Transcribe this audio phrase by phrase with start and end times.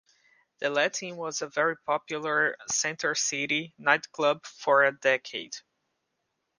[0.57, 5.53] The Latin was a very popular Center City nightclub for a decade.